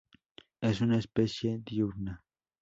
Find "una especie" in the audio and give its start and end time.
0.81-1.59